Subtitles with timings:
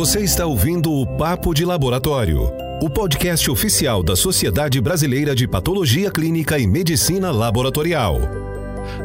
[0.00, 2.50] Você está ouvindo o Papo de Laboratório,
[2.80, 8.18] o podcast oficial da Sociedade Brasileira de Patologia Clínica e Medicina Laboratorial.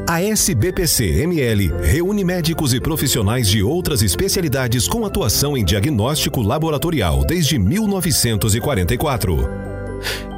[0.07, 7.59] A SBPC-ML reúne médicos e profissionais de outras especialidades com atuação em diagnóstico laboratorial desde
[7.59, 9.64] 1944.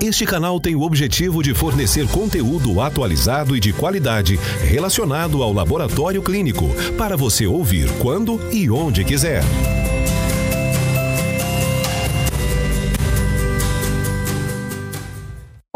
[0.01, 6.21] Este canal tem o objetivo de fornecer conteúdo atualizado e de qualidade relacionado ao laboratório
[6.21, 6.65] clínico
[6.97, 9.41] para você ouvir quando e onde quiser.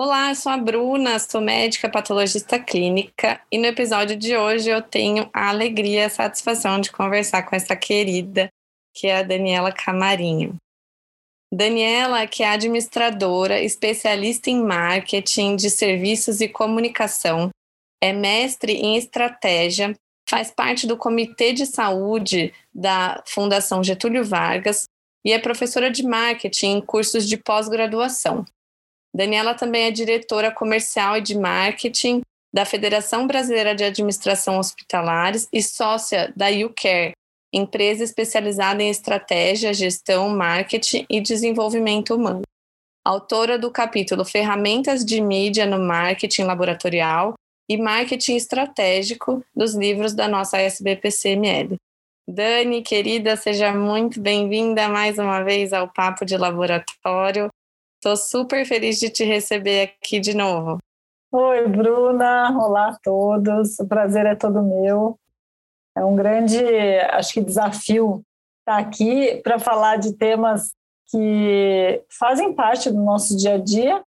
[0.03, 5.29] Olá, sou a Bruna, sou médica patologista clínica e no episódio de hoje eu tenho
[5.31, 8.49] a alegria e a satisfação de conversar com essa querida,
[8.95, 10.55] que é a Daniela Camarinho.
[11.53, 17.49] Daniela, que é administradora, especialista em marketing de serviços e comunicação,
[18.01, 19.93] é mestre em estratégia,
[20.29, 24.85] faz parte do Comitê de Saúde da Fundação Getúlio Vargas
[25.25, 28.45] e é professora de marketing em cursos de pós-graduação.
[29.13, 32.21] Daniela também é diretora comercial e de marketing
[32.53, 37.11] da Federação Brasileira de Administração Hospitalares e sócia da UCare,
[37.53, 42.41] empresa especializada em estratégia, gestão, marketing e desenvolvimento humano.
[43.03, 47.33] Autora do capítulo Ferramentas de Mídia no Marketing Laboratorial
[47.67, 51.75] e Marketing Estratégico dos livros da nossa SBPCML.
[52.27, 57.49] Dani, querida, seja muito bem-vinda mais uma vez ao Papo de Laboratório.
[57.97, 60.77] Estou super feliz de te receber aqui de novo.
[61.31, 62.57] Oi, Bruna.
[62.57, 63.79] Olá a todos.
[63.79, 65.17] O prazer é todo meu.
[65.97, 66.57] É um grande,
[67.11, 68.21] acho que desafio
[68.59, 70.73] estar aqui para falar de temas
[71.09, 74.01] que fazem parte do nosso dia a dia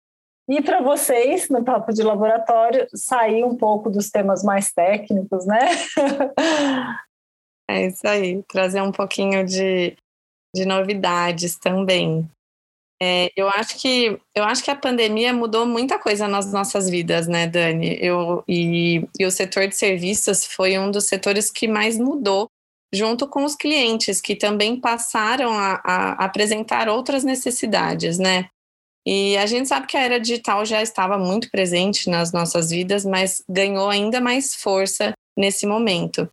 [0.48, 5.59] e para vocês, no Papo de Laboratório, sair um pouco dos temas mais técnicos, né?
[7.70, 9.95] É isso aí, trazer um pouquinho de,
[10.53, 12.30] de novidades também.
[13.06, 17.28] É, eu acho que eu acho que a pandemia mudou muita coisa nas nossas vidas,
[17.28, 17.97] né, Dani?
[18.00, 22.47] Eu, e, e o setor de serviços foi um dos setores que mais mudou,
[22.94, 28.47] junto com os clientes, que também passaram a, a apresentar outras necessidades, né?
[29.06, 33.03] E a gente sabe que a era digital já estava muito presente nas nossas vidas,
[33.03, 36.30] mas ganhou ainda mais força nesse momento.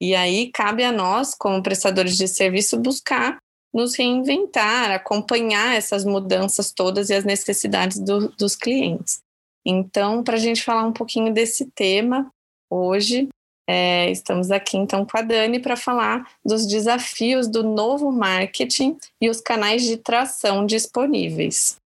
[0.00, 3.38] E aí cabe a nós, como prestadores de serviço, buscar
[3.72, 9.22] nos reinventar, acompanhar essas mudanças todas e as necessidades do, dos clientes.
[9.64, 12.30] Então, para a gente falar um pouquinho desse tema,
[12.68, 13.28] hoje
[13.68, 19.30] é, estamos aqui então com a Dani para falar dos desafios do novo marketing e
[19.30, 21.76] os canais de tração disponíveis.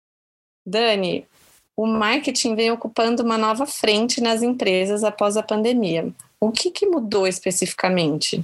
[0.66, 1.26] Dani,
[1.76, 6.10] o marketing vem ocupando uma nova frente nas empresas após a pandemia.
[6.40, 8.42] O que, que mudou especificamente?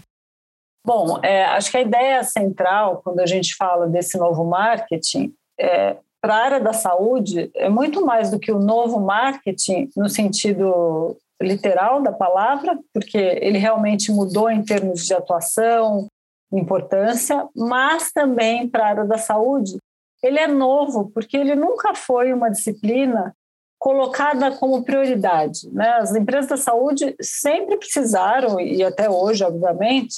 [0.85, 5.97] Bom, é, acho que a ideia central, quando a gente fala desse novo marketing, é,
[6.21, 11.17] para a área da saúde, é muito mais do que o novo marketing no sentido
[11.41, 16.09] literal da palavra, porque ele realmente mudou em termos de atuação,
[16.53, 19.79] importância, mas também para a área da saúde,
[20.23, 23.35] ele é novo, porque ele nunca foi uma disciplina
[23.79, 25.69] colocada como prioridade.
[25.73, 25.89] Né?
[25.95, 30.17] As empresas da saúde sempre precisaram, e até hoje, obviamente,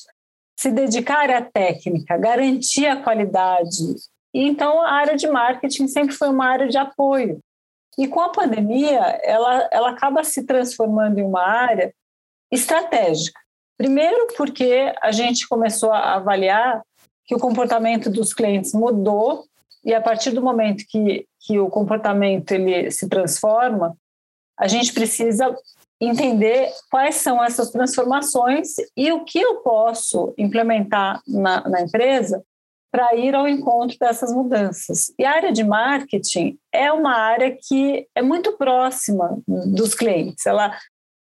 [0.57, 3.95] se dedicar à técnica, garantir a qualidade.
[4.33, 7.41] Então a área de marketing sempre foi uma área de apoio.
[7.99, 11.95] E com a pandemia, ela, ela acaba se transformando em uma área
[12.51, 13.39] estratégica.
[13.77, 16.83] Primeiro, porque a gente começou a avaliar
[17.27, 19.45] que o comportamento dos clientes mudou
[19.85, 23.97] e a partir do momento que, que o comportamento ele se transforma,
[24.59, 25.55] a gente precisa
[26.01, 32.43] entender quais são essas transformações e o que eu posso implementar na, na empresa
[32.91, 35.13] para ir ao encontro dessas mudanças.
[35.19, 40.47] E a área de marketing é uma área que é muito próxima dos clientes.
[40.47, 40.77] Ela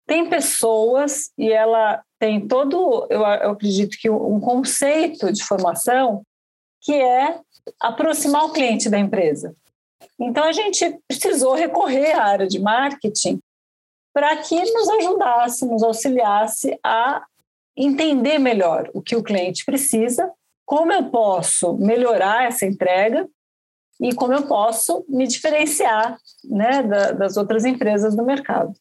[0.06, 6.22] tem pessoas e ela tem todo, eu, eu acredito que um conceito de formação
[6.80, 7.40] que é
[7.80, 9.54] aproximar o cliente da empresa.
[10.20, 13.40] Então a gente precisou recorrer à área de marketing
[14.14, 17.26] para que nos ajudasse, nos auxiliasse a
[17.76, 20.32] entender melhor o que o cliente precisa,
[20.64, 23.28] como eu posso melhorar essa entrega
[24.00, 28.72] e como eu posso me diferenciar né, da, das outras empresas do mercado.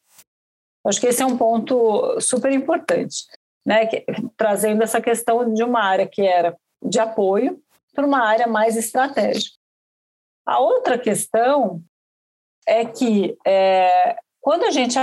[0.86, 3.24] Acho que esse é um ponto super importante,
[3.66, 4.04] né, que,
[4.36, 7.60] trazendo essa questão de uma área que era de apoio
[7.92, 9.56] para uma área mais estratégica.
[10.46, 11.82] A outra questão
[12.66, 14.98] é que é, quando a gente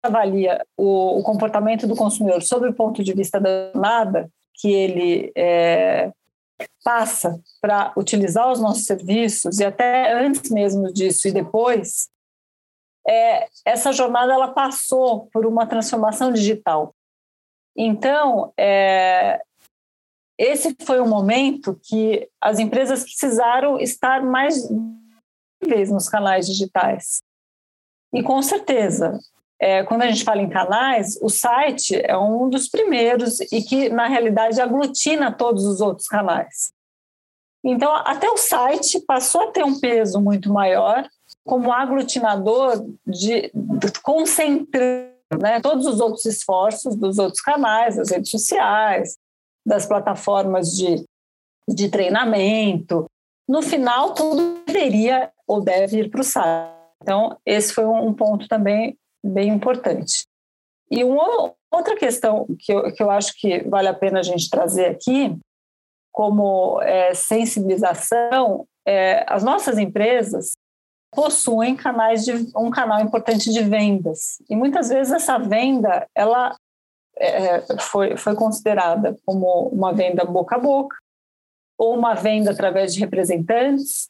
[0.00, 5.32] avalia o, o, comportamento do consumidor sob o ponto de vista da nada que ele
[5.36, 6.12] é,
[6.84, 12.08] passa para utilizar os nossos serviços e até antes mesmo disso e depois,
[13.04, 16.94] é, essa jornada ela passou por uma transformação digital.
[17.76, 19.42] Então, é,
[20.38, 24.70] esse foi o momento que as empresas precisaram estar mais
[25.90, 27.24] nos canais digitais.
[28.14, 29.18] E com certeza,
[29.60, 33.88] é, quando a gente fala em canais, o site é um dos primeiros e que,
[33.88, 36.72] na realidade, aglutina todos os outros canais.
[37.64, 41.08] Então, até o site passou a ter um peso muito maior
[41.44, 48.30] como aglutinador de, de concentrando né, todos os outros esforços dos outros canais, das redes
[48.30, 49.16] sociais,
[49.66, 51.04] das plataformas de,
[51.68, 53.06] de treinamento.
[53.48, 56.83] No final, tudo deveria ou deve ir para o site.
[57.04, 60.24] Então, esse foi um ponto também bem importante.
[60.90, 64.48] E uma outra questão que eu, que eu acho que vale a pena a gente
[64.48, 65.36] trazer aqui,
[66.10, 70.52] como é, sensibilização, é, as nossas empresas
[71.14, 76.56] possuem canais de um canal importante de vendas e muitas vezes essa venda ela
[77.16, 80.96] é, foi, foi considerada como uma venda boca a boca
[81.78, 84.08] ou uma venda através de representantes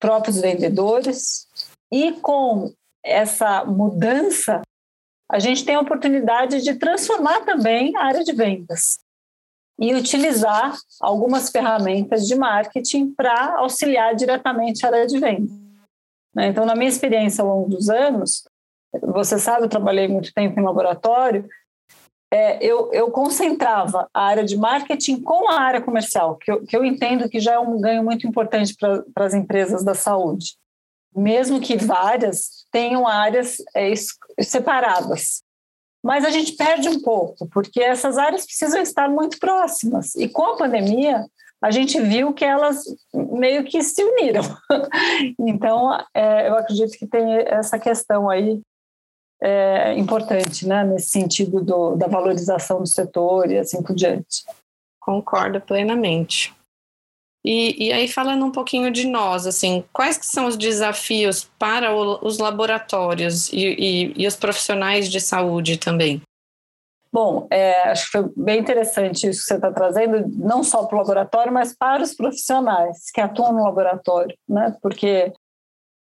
[0.00, 1.46] próprios vendedores
[1.92, 2.72] e com
[3.04, 4.62] essa mudança,
[5.30, 8.98] a gente tem a oportunidade de transformar também a área de vendas
[9.78, 15.50] e utilizar algumas ferramentas de marketing para auxiliar diretamente a área de vendas.
[16.34, 16.48] Né?
[16.48, 18.44] Então, na minha experiência ao longo dos anos,
[19.02, 21.48] você sabe, eu trabalhei muito tempo em laboratório,
[22.32, 26.76] é, eu, eu, concentrava a área de marketing com a área comercial, que eu, que
[26.76, 30.59] eu entendo que já é um ganho muito importante para as empresas da saúde
[31.14, 33.92] mesmo que várias tenham áreas é,
[34.42, 35.42] separadas.
[36.02, 40.14] Mas a gente perde um pouco, porque essas áreas precisam estar muito próximas.
[40.14, 41.26] E com a pandemia,
[41.62, 44.42] a gente viu que elas meio que se uniram.
[45.38, 48.60] então, é, eu acredito que tem essa questão aí
[49.42, 54.44] é, importante, né, nesse sentido do, da valorização do setor e assim por diante.
[54.98, 56.54] Concordo plenamente.
[57.44, 61.94] E, e aí, falando um pouquinho de nós, assim, quais que são os desafios para
[61.94, 66.20] o, os laboratórios e, e, e, os profissionais de saúde também?
[67.12, 70.96] Bom, é, acho que foi bem interessante isso que você está trazendo, não só para
[70.96, 74.76] o laboratório, mas para os profissionais que atuam no laboratório, né?
[74.82, 75.32] Porque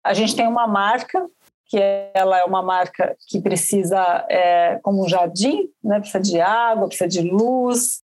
[0.02, 1.24] a gente tem uma marca
[1.68, 1.78] que
[2.14, 5.98] ela é uma marca que precisa, é, como um jardim, né?
[5.98, 8.02] precisa de água, precisa de luz,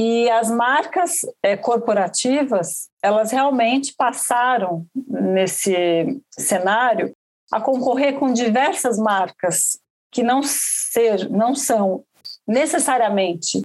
[0.00, 7.12] e as marcas é, corporativas, elas realmente passaram nesse cenário
[7.50, 9.76] a concorrer com diversas marcas
[10.12, 12.04] que não, ser, não são
[12.46, 13.60] necessariamente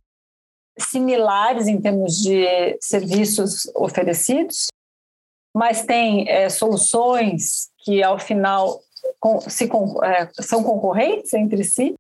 [0.80, 4.70] similares em termos de serviços oferecidos,
[5.56, 8.82] mas têm é, soluções que, ao final,
[9.20, 11.94] com, se, é, são concorrentes entre si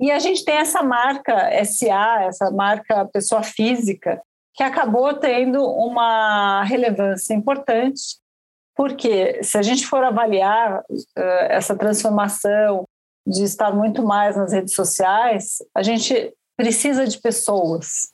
[0.00, 4.20] e a gente tem essa marca SA, essa marca pessoa física,
[4.54, 8.18] que acabou tendo uma relevância importante,
[8.74, 12.84] porque se a gente for avaliar uh, essa transformação
[13.26, 18.10] de estar muito mais nas redes sociais, a gente precisa de pessoas.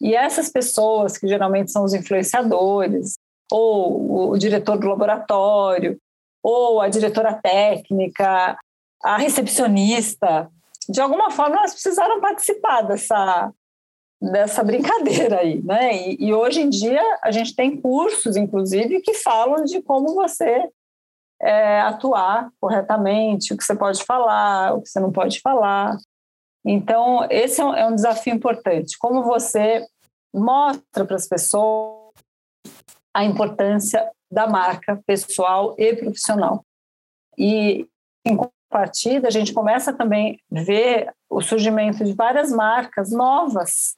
[0.00, 3.14] E essas pessoas, que geralmente são os influenciadores,
[3.50, 5.98] ou o diretor do laboratório,
[6.42, 8.56] ou a diretora técnica,
[9.02, 10.50] a recepcionista,
[10.90, 13.52] de alguma forma elas precisaram participar dessa,
[14.20, 15.94] dessa brincadeira aí, né?
[15.94, 20.68] E, e, hoje em dia a gente tem cursos, inclusive, que falam de como você
[21.40, 25.96] é, atuar corretamente, o que você pode falar, o que você não pode falar.
[26.64, 28.98] Então, esse é um, é um desafio importante.
[28.98, 29.86] Como você
[30.34, 32.12] mostra para as pessoas
[33.14, 36.64] a importância da marca pessoal e profissional.
[37.36, 37.88] E,
[38.70, 43.96] partida, a gente começa também a ver o surgimento de várias marcas novas.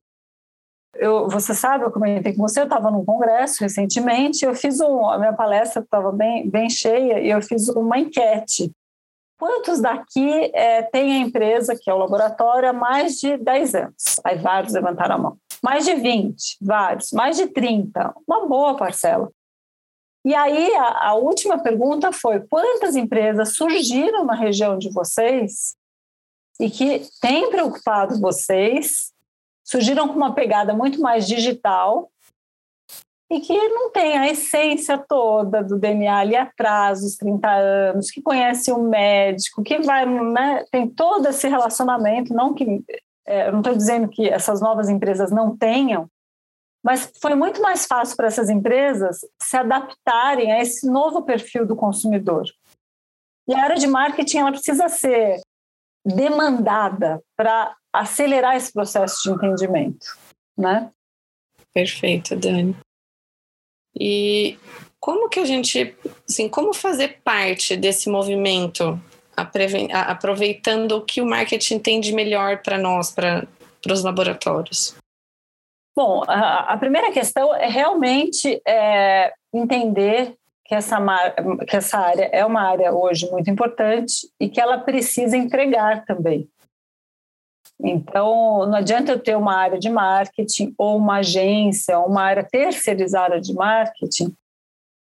[0.94, 5.08] Eu, você sabe, eu comentei com você, eu estava num congresso recentemente, eu fiz um,
[5.08, 8.72] a minha palestra estava bem, bem cheia e eu fiz uma enquete.
[9.38, 14.20] Quantos daqui é, tem a empresa, que é o laboratório, há mais de 10 anos?
[14.24, 15.36] Aí vários levantaram a mão.
[15.62, 17.10] Mais de 20, vários.
[17.12, 19.28] Mais de 30, uma boa parcela.
[20.24, 25.74] E aí, a, a, última pergunta foi: quantas empresas surgiram na região de vocês
[26.60, 29.12] e que têm preocupado vocês,
[29.64, 32.10] surgiram com uma pegada muito mais digital
[33.30, 38.20] e que não tem a essência toda do DNA ali atrás, dos 30 anos, que
[38.20, 42.84] conhece o médico, que vai, né, tem todo esse relacionamento, não que
[43.26, 46.08] é, eu não estou dizendo que essas novas empresas não tenham,
[46.82, 51.76] mas foi muito mais fácil para essas empresas se adaptarem a esse novo perfil do
[51.76, 52.44] consumidor.
[53.48, 55.40] E a área de marketing ela precisa ser
[56.04, 60.06] demandada para acelerar esse processo de entendimento,
[60.56, 60.90] né?
[61.72, 62.76] Perfeito, Dani.
[63.94, 64.58] E
[64.98, 65.94] como que a gente,
[66.28, 69.00] assim, como fazer parte desse movimento,
[69.36, 73.46] aproveitando o que o marketing tem de melhor para nós, para
[73.88, 74.96] os laboratórios?
[75.94, 80.34] Bom, a, a, primeira questão é realmente é, entender
[80.64, 80.98] que essa,
[81.68, 86.48] que essa área é uma área hoje muito importante e que ela precisa entregar também.
[87.78, 93.40] Então, não adianta eu ter uma área de marketing ou uma agência, uma área terceirizada
[93.40, 94.34] de marketing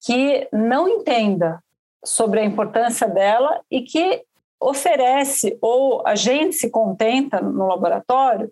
[0.05, 1.62] que não entenda
[2.05, 4.25] sobre a importância dela e que
[4.61, 8.51] oferece ou a gente se contenta no laboratório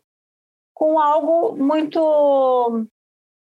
[0.80, 2.86] com algo muito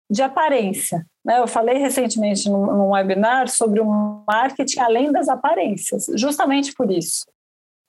[0.09, 1.05] de aparência.
[1.24, 1.38] Né?
[1.38, 7.27] Eu falei recentemente num, webinar sobre o marketing além das aparências, justamente por isso.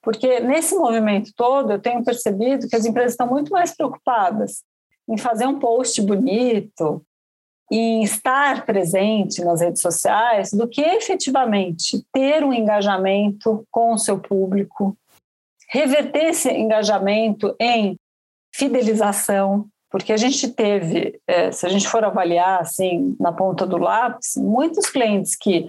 [0.03, 4.63] Porque nesse movimento todo, eu tenho percebido que as empresas estão muito mais preocupadas
[5.09, 7.03] em fazer um post bonito,
[7.71, 14.19] em estar presente nas redes sociais, do que efetivamente ter um engajamento com o seu
[14.19, 14.95] público,
[15.67, 17.97] reverter esse engajamento em
[18.53, 23.77] fidelização, porque a gente teve, é, se a gente for avaliar assim na ponta do
[23.77, 25.67] lápis, muitos clientes que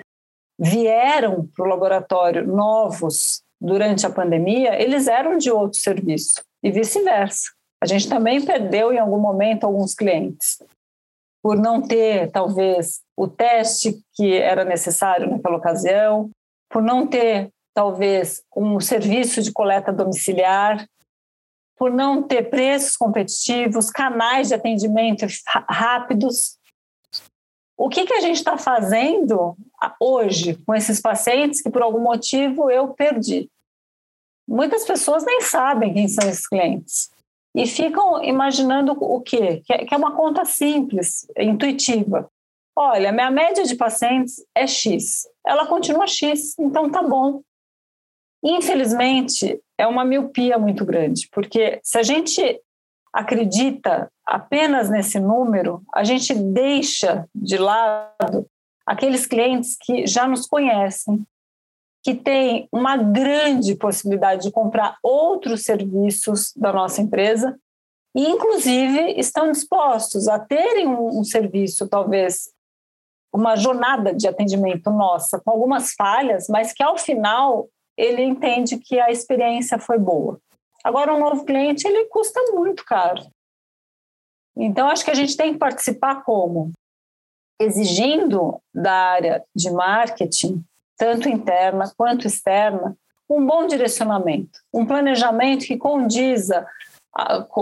[0.58, 7.50] vieram para o laboratório novos durante a pandemia, eles eram de outro serviço e vice-versa.
[7.82, 10.58] A gente também perdeu em algum momento alguns clientes
[11.42, 16.30] por não ter, talvez, o teste que era necessário naquela ocasião,
[16.70, 20.86] por não ter, talvez, um serviço de coleta domiciliar,
[21.82, 25.26] por não ter preços competitivos, canais de atendimento
[25.68, 26.56] rápidos.
[27.76, 29.56] O que, que a gente está fazendo
[30.00, 33.50] hoje com esses pacientes que, por algum motivo, eu perdi?
[34.46, 37.10] Muitas pessoas nem sabem quem são esses clientes
[37.52, 39.60] e ficam imaginando o quê?
[39.66, 42.30] Que é uma conta simples, intuitiva.
[42.76, 45.26] Olha, minha média de pacientes é X.
[45.44, 47.42] Ela continua X, então tá bom.
[48.42, 52.60] Infelizmente, é uma miopia muito grande, porque se a gente
[53.12, 58.46] acredita apenas nesse número, a gente deixa de lado
[58.86, 61.24] aqueles clientes que já nos conhecem,
[62.02, 67.56] que têm uma grande possibilidade de comprar outros serviços da nossa empresa
[68.14, 72.50] e, inclusive, estão dispostos a terem um, um serviço, talvez
[73.32, 78.98] uma jornada de atendimento nossa, com algumas falhas, mas que ao final ele entende que
[78.98, 80.38] a experiência foi boa.
[80.84, 83.22] Agora, um novo cliente, ele custa muito caro.
[84.56, 86.72] Então, acho que a gente tem que participar como?
[87.60, 90.64] Exigindo da área de marketing,
[90.96, 92.96] tanto interna quanto externa,
[93.28, 96.66] um bom direcionamento, um planejamento que condiza,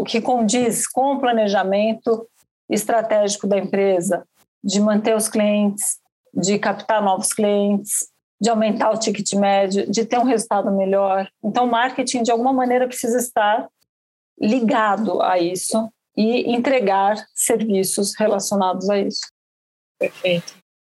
[0.07, 2.29] que condiz com o planejamento
[2.69, 4.27] estratégico da empresa,
[4.63, 5.99] de manter os clientes,
[6.35, 8.09] de captar novos clientes,
[8.41, 11.29] de aumentar o ticket médio, de ter um resultado melhor.
[11.45, 13.69] Então, o marketing, de alguma maneira, precisa estar
[14.41, 19.21] ligado a isso e entregar serviços relacionados a isso.
[19.99, 20.55] Perfeito.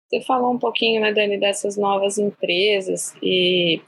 [0.08, 3.82] Você falou um pouquinho, né, Dani, dessas novas empresas e,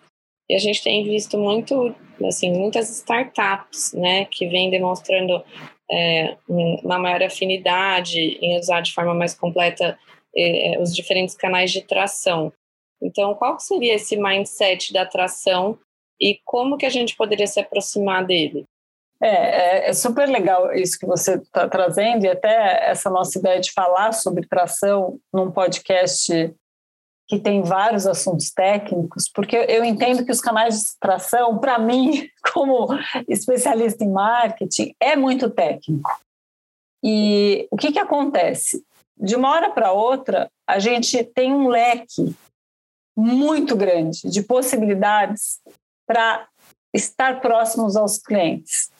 [0.49, 1.95] e a gente tem visto muito,
[2.25, 5.43] assim, muitas startups, né, que vêm demonstrando
[5.91, 9.99] é, uma maior afinidade em usar de forma mais completa
[10.37, 12.53] é, os diferentes canais de tração.
[13.01, 15.79] Então, qual seria esse mindset da atração
[16.21, 18.65] e como que a gente poderia se aproximar dele?
[19.21, 23.61] É, é, é super legal isso que você está trazendo e até essa nossa ideia
[23.61, 26.55] de falar sobre tração num podcast
[27.29, 32.29] que tem vários assuntos técnicos, porque eu entendo que os canais de tração, para mim,
[32.55, 32.89] como
[33.29, 36.21] especialista em marketing, é muito técnico.
[37.03, 38.85] E o que, que acontece?
[39.17, 42.35] De uma hora para outra, a gente tem um leque
[43.17, 45.61] muito grande de possibilidades
[46.07, 46.47] para
[46.93, 48.91] estar próximos aos clientes.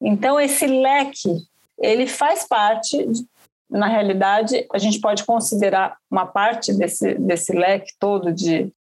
[0.00, 1.46] Então, esse leque,
[1.78, 3.06] ele faz parte,
[3.68, 8.72] na realidade, a gente pode considerar uma parte desse, desse leque todo de,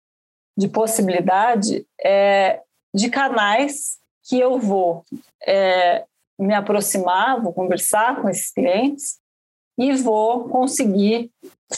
[0.57, 2.61] de possibilidade é,
[2.95, 5.05] de canais que eu vou
[5.47, 6.05] é,
[6.39, 9.19] me aproximar, vou conversar com esses clientes
[9.79, 11.31] e vou conseguir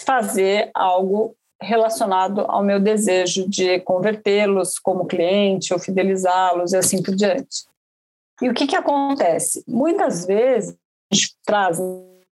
[0.04, 7.14] fazer algo relacionado ao meu desejo de convertê-los como cliente ou fidelizá-los e assim por
[7.14, 7.64] diante.
[8.42, 9.64] E o que, que acontece?
[9.66, 10.76] Muitas vezes
[11.10, 11.84] a gente traz a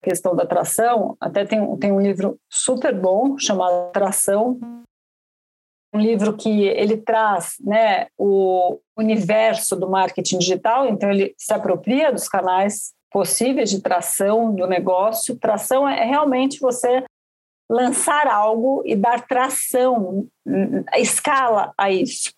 [0.01, 4.57] questão da atração, até tem, tem um livro super bom chamado Atração,
[5.93, 12.11] um livro que ele traz né, o universo do marketing digital, então ele se apropria
[12.11, 15.37] dos canais possíveis de tração do negócio.
[15.37, 17.03] Tração é realmente você
[17.69, 20.27] lançar algo e dar tração,
[20.95, 22.33] escala a isso.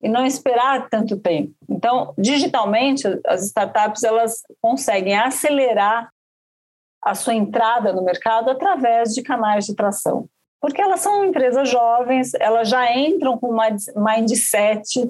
[0.00, 1.52] E não esperar tanto tempo.
[1.68, 6.08] Então, digitalmente, as startups elas conseguem acelerar
[7.02, 10.28] a sua entrada no mercado através de canais de tração.
[10.60, 15.08] Porque elas são empresas jovens, elas já entram com uma mindset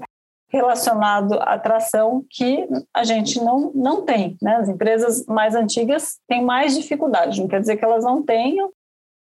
[0.51, 4.37] relacionado à atração que a gente não, não tem.
[4.41, 4.57] Né?
[4.57, 8.71] As empresas mais antigas têm mais dificuldade, não quer dizer que elas não tenham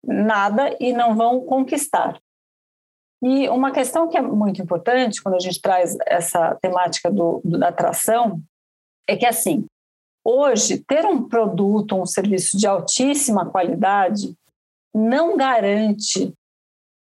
[0.04, 2.20] nada e não vão conquistar.
[3.22, 7.68] E uma questão que é muito importante quando a gente traz essa temática do, da
[7.68, 8.42] atração
[9.06, 9.66] é que, assim,
[10.24, 14.34] hoje, ter um produto, um serviço de altíssima qualidade
[14.94, 16.32] não garante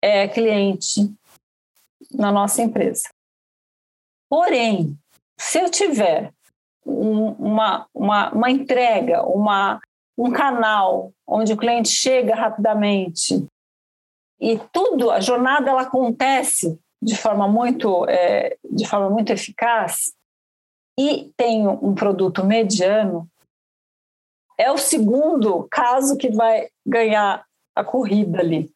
[0.02, 1.12] é, cliente
[2.10, 3.08] na nossa empresa.
[4.28, 4.98] Porém,
[5.38, 6.32] se eu tiver
[6.84, 9.80] um, uma, uma, uma entrega, uma,
[10.16, 13.46] um canal onde o cliente chega rapidamente.
[14.40, 20.12] E tudo, a jornada ela acontece de forma muito, é, de forma muito eficaz.
[20.98, 23.28] E tenho um produto mediano,
[24.58, 28.70] é o segundo caso que vai ganhar a corrida ali.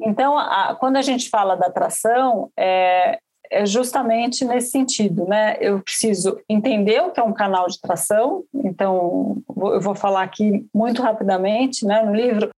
[0.00, 3.18] Então, a, quando a gente fala da atração, é,
[3.50, 5.56] é justamente nesse sentido, né?
[5.60, 10.66] Eu preciso entender o que é um canal de tração, então eu vou falar aqui
[10.74, 12.02] muito rapidamente, né?
[12.02, 12.50] No livro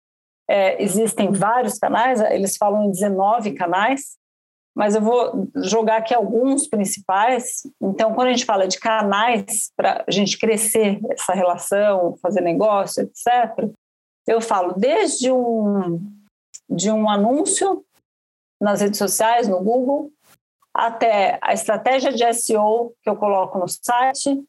[0.48, 4.16] é, existem vários canais, eles falam em 19 canais,
[4.74, 7.66] mas eu vou jogar aqui alguns principais.
[7.82, 13.02] Então, quando a gente fala de canais para a gente crescer essa relação, fazer negócio,
[13.02, 13.68] etc.,
[14.26, 16.00] eu falo desde um,
[16.70, 17.84] de um anúncio
[18.60, 20.10] nas redes sociais, no Google,
[20.78, 24.40] até a estratégia de SEO que eu coloco no site,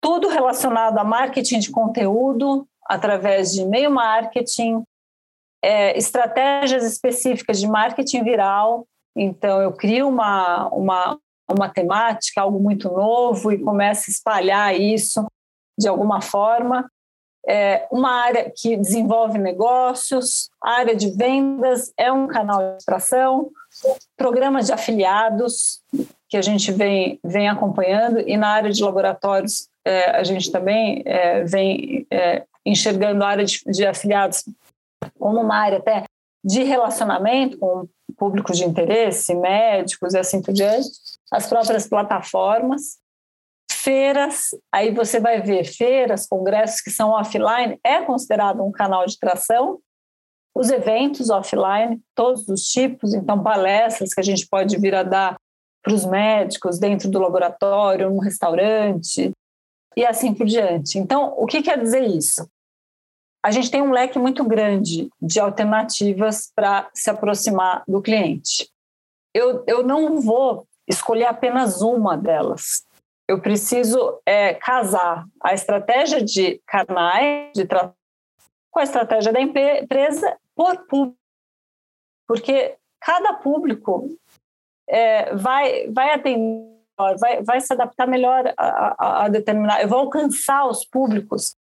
[0.00, 4.82] tudo relacionado a marketing de conteúdo através de e-mail marketing,
[5.62, 8.86] é, estratégias específicas de marketing viral.
[9.14, 11.18] Então, eu crio uma, uma,
[11.50, 15.26] uma temática, algo muito novo e começo a espalhar isso
[15.78, 16.88] de alguma forma
[17.46, 23.50] é uma área que desenvolve negócios, área de vendas é um canal de extração,
[24.16, 25.80] programas de afiliados
[26.28, 31.02] que a gente vem, vem acompanhando e na área de laboratórios é, a gente também
[31.04, 34.44] é, vem é, enxergando a área de, de afiliados
[35.18, 36.04] como uma área até
[36.42, 40.88] de relacionamento com públicos de interesse, médicos e assim por diante,
[41.32, 42.98] as próprias plataformas
[43.84, 49.18] Feiras, aí você vai ver feiras, congressos que são offline, é considerado um canal de
[49.18, 49.78] tração.
[50.54, 55.36] Os eventos offline, todos os tipos, então palestras que a gente pode vir a dar
[55.82, 59.32] para os médicos dentro do laboratório, no restaurante
[59.96, 60.98] e assim por diante.
[60.98, 62.48] Então, o que quer dizer isso?
[63.44, 68.70] A gente tem um leque muito grande de alternativas para se aproximar do cliente.
[69.34, 72.84] Eu, eu não vou escolher apenas uma delas
[73.28, 77.66] eu preciso é, casar a estratégia de canais de
[78.70, 81.18] com a estratégia da empresa por público,
[82.26, 84.16] porque cada público
[84.88, 86.74] é, vai, vai atender,
[87.18, 89.82] vai, vai se adaptar melhor a, a, a determinar.
[89.82, 91.56] Eu vou alcançar os públicos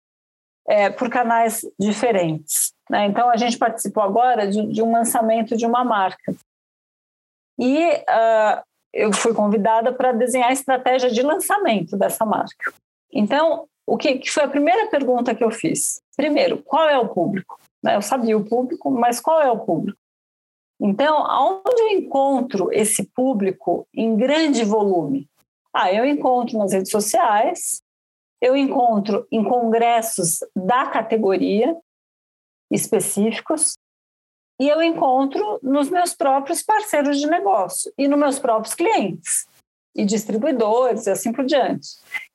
[0.68, 2.74] é, por canais diferentes.
[2.90, 3.06] Né?
[3.06, 6.34] Então, a gente participou agora de, de um lançamento de uma marca.
[7.60, 12.74] E uh, eu fui convidada para desenhar a estratégia de lançamento dessa marca.
[13.12, 16.02] Então, o que, que, foi a primeira pergunta que eu fiz?
[16.16, 17.60] Primeiro, qual é o público?
[17.84, 19.98] Né, eu sabia o público, mas qual é o público?
[20.80, 25.30] Então, aonde eu encontro esse público em grande volume?
[25.74, 27.82] Ah, eu encontro nas redes sociais,
[28.42, 31.78] eu encontro em congressos da categoria
[32.72, 33.78] específicos,
[34.62, 39.48] e eu encontro nos meus próprios parceiros de negócio e nos meus próprios clientes
[39.96, 41.88] e distribuidores e assim por diante.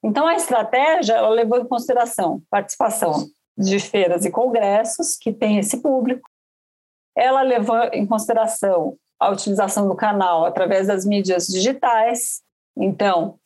[0.02, 5.80] Então a estratégia ela levou em consideração participação de feiras e congressos que tem esse
[5.80, 6.28] público.
[7.16, 12.42] Ela levou em consideração a utilização do canal através das mídias digitais.
[12.76, 13.38] Então,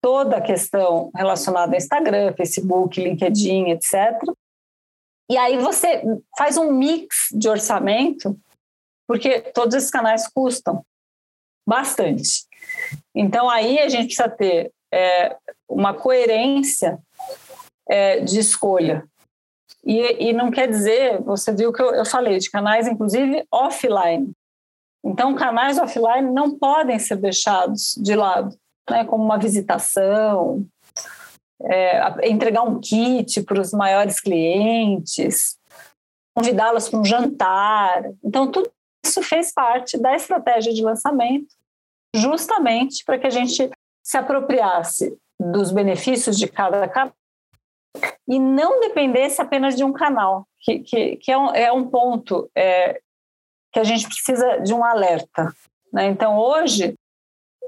[0.00, 4.20] toda a questão relacionada a Instagram, Facebook, LinkedIn, etc
[5.30, 6.02] E aí você
[6.36, 8.38] faz um mix de orçamento,
[9.06, 10.84] porque todos esses canais custam
[11.68, 12.46] bastante.
[13.14, 15.36] Então aí a gente precisa ter é,
[15.68, 16.98] uma coerência
[17.88, 19.04] é, de escolha.
[19.86, 24.32] E, e, não quer dizer, você viu que eu, eu falei de canais, inclusive offline.
[25.04, 28.56] Então, canais offline não podem ser deixados de lado,
[28.90, 30.66] né, como uma visitação,
[31.62, 35.56] é, entregar um kit para os maiores clientes,
[36.36, 38.10] convidá-los para um jantar.
[38.24, 38.68] Então, tudo
[39.04, 41.54] isso fez parte da estratégia de lançamento,
[42.12, 43.70] justamente para que a gente
[44.04, 47.14] se apropriasse dos benefícios de cada canal
[48.28, 52.50] e não dependesse apenas de um canal, que, que, que é, um, é um ponto
[52.54, 53.00] é,
[53.72, 55.52] que a gente precisa de um alerta.
[55.92, 56.06] Né?
[56.06, 56.94] Então, hoje,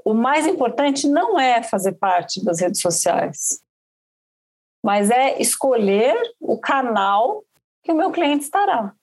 [0.03, 3.61] o mais importante não é fazer parte das redes sociais,
[4.83, 7.43] mas é escolher o canal
[7.83, 8.93] que o meu cliente estará.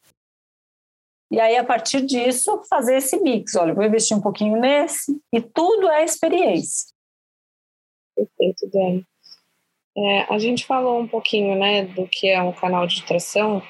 [1.30, 3.56] E aí, a partir disso, fazer esse mix.
[3.56, 6.94] Olha, vou investir um pouquinho nesse, e tudo é experiência.
[8.14, 9.06] Perfeito, Dani.
[9.96, 13.62] É, a gente falou um pouquinho né, do que é um canal de tração,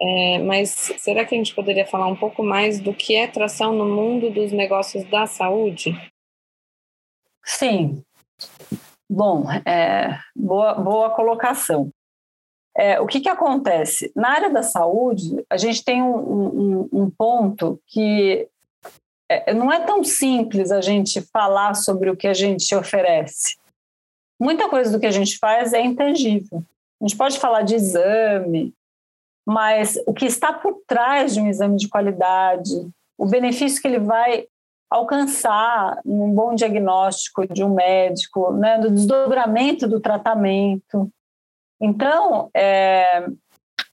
[0.00, 3.72] é, mas será que a gente poderia falar um pouco mais do que é tração
[3.72, 5.94] no mundo dos negócios da saúde?
[7.44, 8.02] Sim.
[9.08, 11.90] Bom, é, boa, boa colocação.
[12.76, 14.12] É, o que, que acontece?
[14.14, 18.46] Na área da saúde, a gente tem um, um, um ponto que
[19.28, 23.59] é, não é tão simples a gente falar sobre o que a gente oferece
[24.40, 26.62] muita coisa do que a gente faz é intangível.
[27.00, 28.74] A gente pode falar de exame,
[29.46, 33.98] mas o que está por trás de um exame de qualidade, o benefício que ele
[33.98, 34.46] vai
[34.90, 41.08] alcançar num bom diagnóstico de um médico, né, do desdobramento do tratamento.
[41.80, 43.26] Então, é,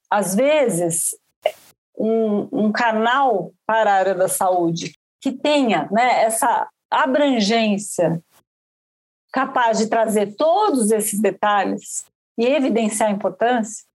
[0.09, 1.15] às vezes,
[1.97, 8.21] um, um, canal para a área da saúde que tenha né, essa abrangência
[9.37, 12.07] capaz de trazer todos esses detalhes
[12.39, 13.85] e evidenciar a importância,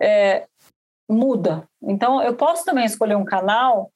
[0.00, 0.46] é,
[1.10, 1.68] muda.
[1.82, 3.90] Então, eu posso também escolher um canal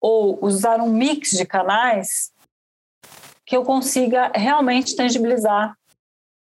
[0.00, 2.32] ou usar um mix de canais
[3.44, 5.76] que eu consiga realmente tangibilizar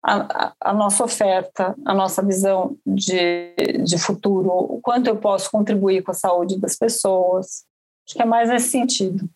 [0.03, 5.49] a, a, a, nossa oferta, a nossa visão de, de futuro, o quanto eu posso
[5.49, 7.65] contribuir com a saúde das pessoas.
[8.05, 9.27] Acho que é mais nesse sentido.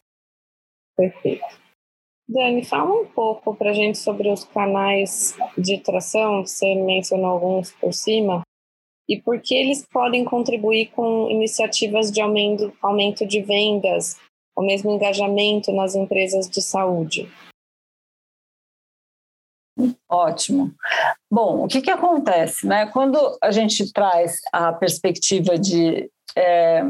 [0.95, 1.68] Perfeito.
[2.29, 7.71] Dani, fala um pouco para a gente sobre os canais de tração, você mencionou alguns
[7.71, 8.43] por cima,
[9.09, 14.15] e por que eles podem contribuir com iniciativas de aumento, aumento de vendas,
[14.55, 17.27] ou mesmo engajamento nas empresas de saúde.
[20.07, 20.71] Ótimo.
[21.31, 22.67] Bom, o que, que acontece?
[22.67, 22.85] Né?
[22.87, 26.83] Quando a gente traz a perspectiva de é,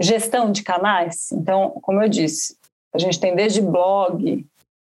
[0.00, 2.56] gestão de canais, então, como eu disse,
[2.92, 4.44] a gente tem desde blog,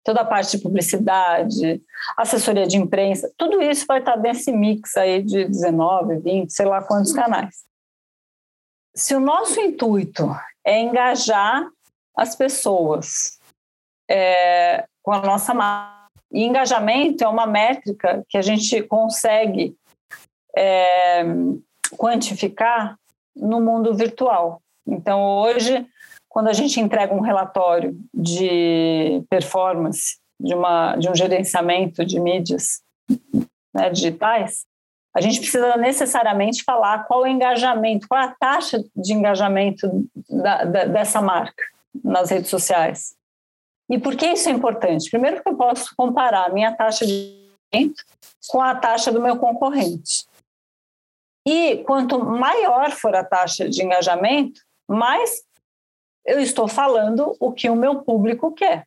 [0.04, 1.82] toda a parte de publicidade,
[2.16, 6.82] assessoria de imprensa, tudo isso vai estar nesse mix aí de 19, 20, sei lá
[6.82, 7.64] quantos canais.
[8.94, 10.30] Se o nosso intuito
[10.64, 11.66] é engajar
[12.16, 13.40] as pessoas
[14.08, 15.94] é, com a nossa marca,
[16.34, 19.76] e engajamento é uma métrica que a gente consegue
[20.56, 21.22] é,
[21.96, 22.98] quantificar
[23.36, 24.60] no mundo virtual.
[24.84, 25.86] Então, hoje,
[26.34, 32.82] quando a gente entrega um relatório de performance de, uma, de um gerenciamento de mídias
[33.72, 34.66] né, digitais,
[35.14, 39.88] a gente precisa necessariamente falar qual o engajamento, qual a taxa de engajamento
[40.28, 41.62] da, da, dessa marca
[42.02, 43.14] nas redes sociais.
[43.88, 45.08] E por que isso é importante?
[45.08, 48.02] Primeiro, porque eu posso comparar a minha taxa de engajamento
[48.48, 50.26] com a taxa do meu concorrente.
[51.46, 55.44] E quanto maior for a taxa de engajamento, mais
[56.24, 58.86] eu estou falando o que o meu público quer.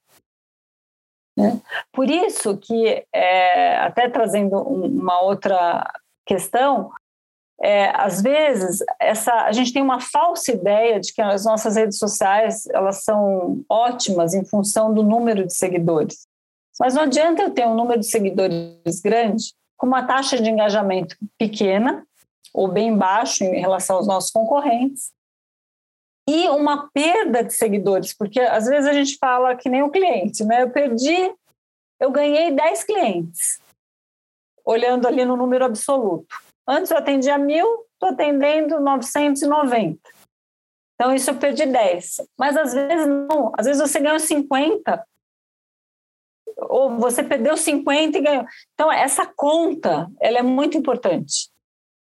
[1.38, 1.62] Né?
[1.93, 5.88] Por isso que, é, até trazendo uma outra
[6.26, 6.91] questão,
[7.62, 11.97] é, às vezes essa, a gente tem uma falsa ideia de que as nossas redes
[11.97, 16.28] sociais elas são ótimas em função do número de seguidores.
[16.80, 21.15] Mas não adianta eu ter um número de seguidores grande com uma taxa de engajamento
[21.38, 22.06] pequena
[22.54, 25.12] ou bem baixo em relação aos nossos concorrentes
[26.28, 30.44] e uma perda de seguidores, porque às vezes a gente fala que nem o cliente,
[30.44, 30.63] né?
[30.63, 31.34] Eu perdi,
[32.00, 33.62] eu ganhei 10 clientes,
[34.66, 36.28] olhando ali no número absoluto.
[36.68, 39.98] Antes eu atendia mil, estou atendendo 990.
[40.96, 42.22] Então, isso eu perdi 10.
[42.38, 45.08] Mas às vezes não, às vezes você ganhou 50.
[46.58, 48.46] Ou você perdeu 50 e ganhou.
[48.74, 51.50] Então, essa conta, ela é muito importante.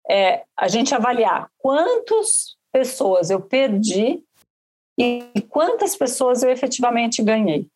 [0.09, 4.23] é a gente avaliar quantas pessoas eu perdi
[4.99, 7.67] e quantas pessoas eu efetivamente ganhei.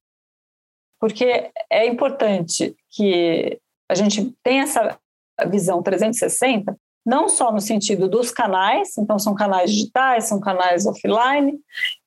[1.00, 3.60] Porque é importante que
[3.90, 5.00] a gente tenha essa
[5.48, 11.60] visão 360, não só no sentido dos canais, então são canais digitais, são canais offline,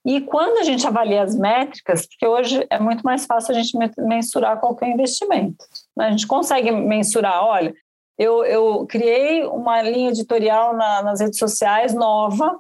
[0.07, 3.77] e quando a gente avalia as métricas, porque hoje é muito mais fácil a gente
[3.99, 5.65] mensurar qualquer investimento.
[5.97, 6.07] Né?
[6.07, 7.75] A gente consegue mensurar, olha,
[8.17, 12.57] eu, eu criei uma linha editorial na, nas redes sociais nova,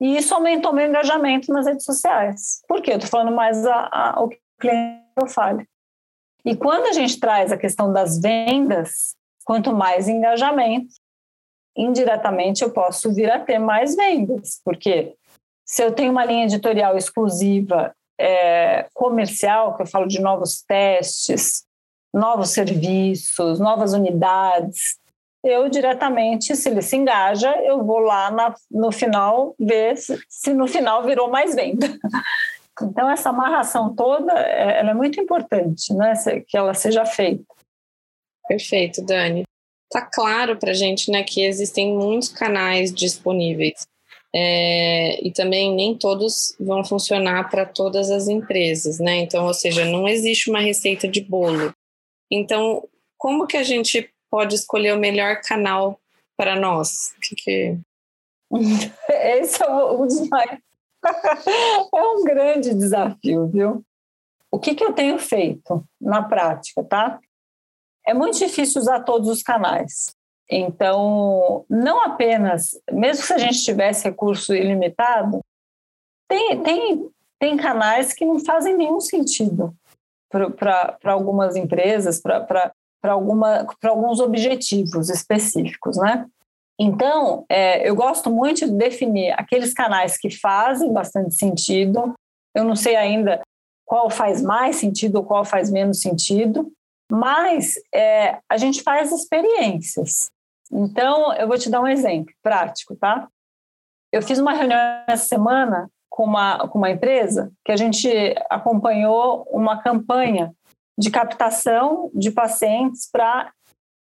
[0.00, 2.62] e isso aumentou meu engajamento nas redes sociais.
[2.66, 2.92] Por quê?
[2.92, 5.66] Eu estou falando mais a, a, o que o cliente eu fale.
[6.44, 10.94] E quando a gente traz a questão das vendas, quanto mais engajamento,
[11.76, 15.14] indiretamente eu posso vir a ter mais vendas, porque
[15.64, 21.64] se eu tenho uma linha editorial exclusiva é, comercial, que eu falo de novos testes,
[22.12, 24.98] novos serviços, novas unidades,
[25.42, 30.52] eu diretamente, se ele se engaja, eu vou lá na, no final ver se, se,
[30.52, 31.86] no final virou mais venda.
[32.82, 36.14] Então, essa amarração toda é, ela é muito importante, né?
[36.48, 37.44] que ela seja feita.
[38.48, 39.42] Perfeito, Dani.
[39.90, 43.86] Tá claro para gente né, que existem muitos canais disponíveis.
[44.34, 49.16] É, e também nem todos vão funcionar para todas as empresas, né?
[49.16, 51.74] Então, ou seja, não existe uma receita de bolo.
[52.30, 56.00] Então, como que a gente pode escolher o melhor canal
[56.36, 57.14] para nós?
[57.36, 57.78] Que.
[59.08, 60.06] Esse é um
[61.94, 63.84] é um grande desafio, viu?
[64.50, 67.20] O que, que eu tenho feito na prática, tá?
[68.06, 70.14] É muito difícil usar todos os canais.
[70.50, 75.40] Então, não apenas, mesmo se a gente tivesse recurso ilimitado,
[76.28, 79.72] tem, tem, tem canais que não fazem nenhum sentido
[80.28, 82.72] para algumas empresas, para
[83.08, 86.26] alguns objetivos específicos, né?
[86.78, 92.14] Então, é, eu gosto muito de definir aqueles canais que fazem bastante sentido.
[92.54, 93.42] Eu não sei ainda
[93.84, 96.72] qual faz mais sentido ou qual faz menos sentido,
[97.10, 100.30] mas é, a gente faz experiências.
[100.72, 103.28] Então, eu vou te dar um exemplo prático, tá?
[104.12, 108.08] Eu fiz uma reunião essa semana com uma, com uma empresa que a gente
[108.48, 110.52] acompanhou uma campanha
[111.00, 113.50] de captação de pacientes para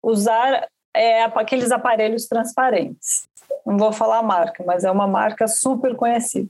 [0.03, 3.29] usar é, aqueles aparelhos transparentes.
[3.65, 6.49] Não vou falar a marca, mas é uma marca super conhecida.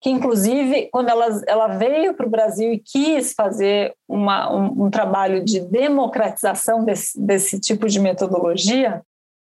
[0.00, 4.90] Que, inclusive, quando ela, ela veio para o Brasil e quis fazer uma, um, um
[4.90, 9.02] trabalho de democratização desse, desse tipo de metodologia,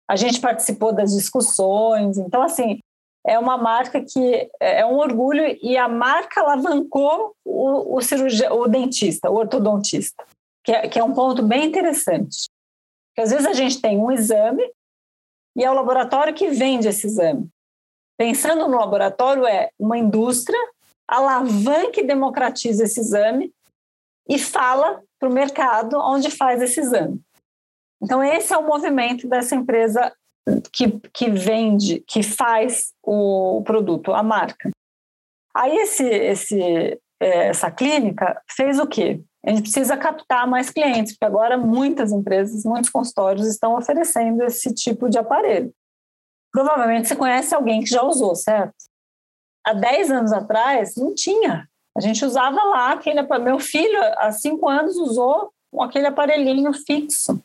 [0.10, 2.17] a gente participou das discussões.
[2.17, 2.80] Então, assim,
[3.26, 8.68] é uma marca que é, é um orgulho e a marca alavancou o, o o
[8.68, 10.26] dentista, o ortodontista,
[10.64, 12.50] que é, que é um ponto bem interessante.
[13.10, 14.64] Porque às vezes a gente tem um exame
[15.56, 17.48] e é o laboratório que vende esse exame.
[18.18, 20.60] Pensando no laboratório, é uma indústria
[21.08, 23.54] alavanca e democratiza esse exame
[24.28, 27.22] e fala para o mercado onde faz esse exame.
[28.02, 30.14] Então, esse é o movimento dessa empresa
[30.72, 34.72] que, que vende, que faz o produto, a marca.
[35.56, 39.22] Aí, esse, esse, é, essa clínica fez o quê?
[39.46, 44.74] A gente precisa captar mais clientes, porque agora muitas empresas, muitos consultórios estão oferecendo esse
[44.74, 45.74] tipo de aparelho.
[46.52, 48.76] Provavelmente você conhece alguém que já usou, certo?
[49.66, 51.68] Há 10 anos atrás, não tinha.
[51.96, 53.22] A gente usava lá aquele.
[53.40, 57.42] Meu filho, há 5 anos, usou aquele aparelhinho fixo.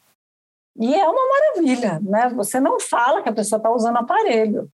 [0.78, 2.28] E é uma maravilha, né?
[2.36, 4.70] Você não fala que a pessoa está usando aparelho.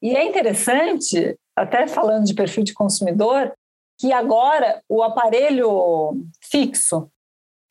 [0.00, 3.52] E é interessante, até falando de perfil de consumidor,
[3.98, 7.08] que agora o aparelho fixo,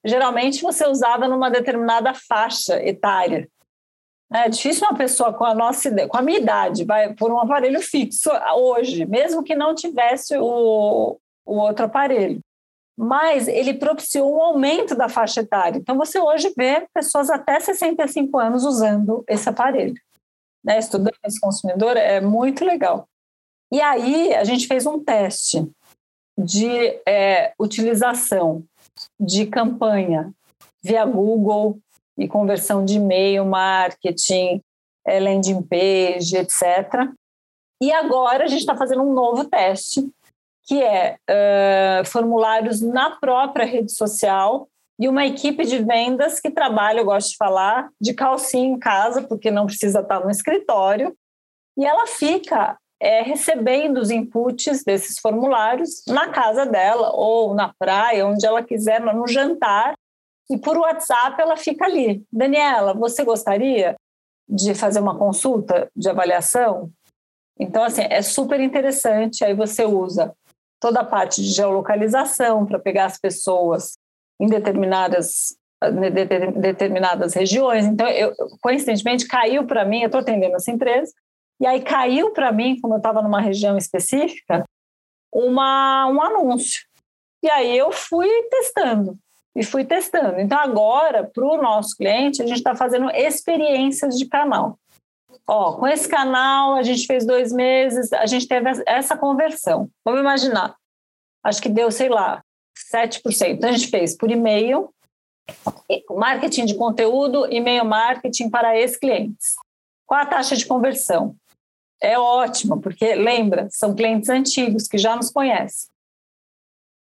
[0.04, 3.50] geralmente você usava numa determinada faixa etária.
[4.34, 7.82] É difícil uma pessoa com a nossa com a minha idade, vai por um aparelho
[7.82, 12.42] fixo hoje, mesmo que não tivesse o, o outro aparelho
[12.98, 15.78] mas ele propiciou um aumento da faixa etária.
[15.78, 19.96] Então, você hoje vê pessoas até 65 anos usando esse aparelho.
[20.64, 20.78] Né?
[20.78, 23.08] Estudando esse consumidor é muito legal.
[23.72, 25.68] E aí, a gente fez um teste
[26.38, 28.64] de é, utilização
[29.20, 30.32] de campanha
[30.84, 31.80] via Google
[32.18, 34.62] e conversão de e-mail, marketing,
[35.06, 37.10] é, landing page, etc.
[37.82, 40.08] E agora a gente está fazendo um novo teste
[40.72, 47.02] que é uh, formulários na própria rede social e uma equipe de vendas que trabalha,
[47.02, 51.14] eu gosto de falar, de calcinha em casa, porque não precisa estar no escritório,
[51.78, 58.26] e ela fica é, recebendo os inputs desses formulários na casa dela ou na praia,
[58.26, 59.96] onde ela quiser, no jantar,
[60.50, 62.24] e por WhatsApp ela fica ali.
[62.32, 63.98] Daniela, você gostaria
[64.48, 66.90] de fazer uma consulta de avaliação.
[67.60, 69.44] Então, assim, é super interessante.
[69.44, 70.34] Aí você usa
[70.82, 73.98] toda a parte de geolocalização para pegar as pessoas
[74.40, 75.56] em determinadas
[76.56, 77.86] determinadas regiões.
[77.86, 81.12] Então, eu, coincidentemente, caiu para mim, eu estou atendendo essa empresa,
[81.60, 84.64] e aí caiu para mim, como eu estava numa região específica,
[85.34, 86.82] uma, um anúncio.
[87.42, 89.18] E aí eu fui testando,
[89.56, 90.40] e fui testando.
[90.40, 94.78] Então, agora, para o nosso cliente, a gente está fazendo experiências de canal.
[95.48, 99.90] Ó, com esse canal, a gente fez dois meses, a gente teve essa conversão.
[100.06, 100.76] Vamos imaginar,
[101.44, 102.44] acho que deu, sei lá,
[102.94, 103.22] 7%.
[103.50, 104.94] Então, a gente fez por e-mail,
[106.10, 109.56] marketing de conteúdo, e-mail marketing para ex-clientes.
[110.06, 111.36] Qual a taxa de conversão?
[112.02, 115.90] É ótima, porque lembra, são clientes antigos que já nos conhecem.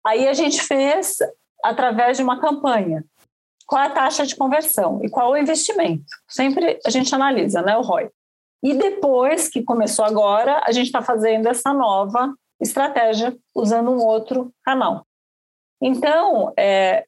[0.06, 1.18] Aí a gente fez
[1.62, 3.04] através de uma campanha.
[3.66, 6.04] Qual a taxa de conversão e qual o investimento?
[6.28, 8.10] Sempre a gente analisa, né, o ROI.
[8.64, 14.50] E depois que começou agora, a gente está fazendo essa nova estratégia usando um outro
[14.64, 15.06] canal.
[15.82, 17.04] Então, é,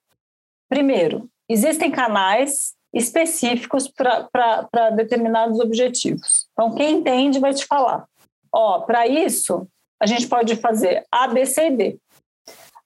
[0.69, 6.47] primeiro, existem canais específicos para determinados objetivos.
[6.53, 8.07] Então, quem entende vai te falar.
[8.53, 9.66] Ó, para isso,
[9.99, 11.99] a gente pode fazer A, B, C e D.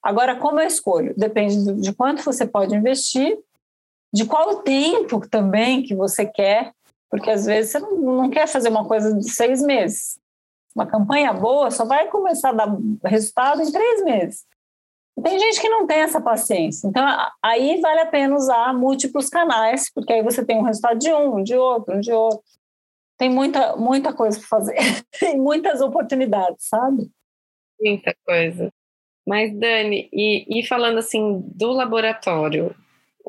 [0.01, 1.13] Agora, como eu escolho?
[1.17, 3.37] Depende de quanto você pode investir,
[4.13, 6.73] de qual tempo também que você quer,
[7.11, 10.17] porque às vezes você não, não quer fazer uma coisa de seis meses.
[10.73, 14.45] Uma campanha boa só vai começar a dar resultado em três meses.
[15.21, 16.87] Tem gente que não tem essa paciência.
[16.87, 17.05] Então,
[17.43, 21.43] aí vale a pena usar múltiplos canais, porque aí você tem um resultado de um,
[21.43, 22.41] de outro, de outro.
[23.17, 24.75] Tem muita, muita coisa para fazer.
[25.19, 27.11] tem muitas oportunidades, sabe?
[27.79, 28.71] Muita coisa.
[29.27, 32.73] Mas, Dani, e, e falando assim do laboratório,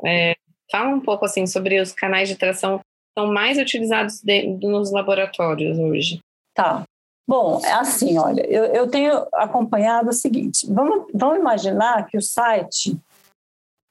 [0.05, 0.35] é,
[0.71, 2.81] fala um pouco assim sobre os canais de tração
[3.17, 6.19] são mais utilizados de, nos laboratórios hoje.
[6.53, 6.83] Tá.
[7.27, 12.21] Bom, é assim, olha, eu, eu tenho acompanhado o seguinte: vamos, vamos imaginar que o
[12.21, 12.97] site.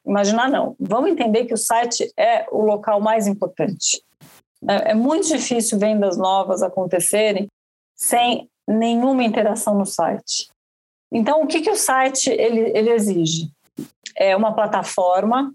[0.05, 4.03] Imaginar não, vamos entender que o site é o local mais importante.
[4.69, 7.47] É, é muito difícil vendas novas acontecerem
[7.97, 10.49] sem nenhuma interação no site.
[11.13, 13.51] Então, o que, que o site ele, ele exige?
[14.17, 15.53] É uma plataforma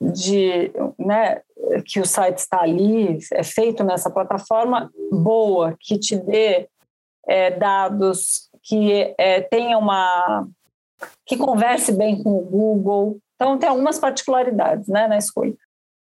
[0.00, 1.40] de, né,
[1.84, 6.68] que o site está ali, é feito nessa plataforma boa, que te dê
[7.26, 10.46] é, dados, que é, tenha uma
[11.24, 13.18] que converse bem com o Google.
[13.34, 15.54] Então, tem algumas particularidades né, na escolha.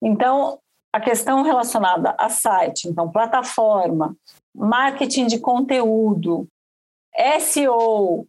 [0.02, 0.60] Então,
[0.91, 4.15] a questão relacionada a site, então, plataforma,
[4.54, 6.47] marketing de conteúdo,
[7.39, 8.28] SEO,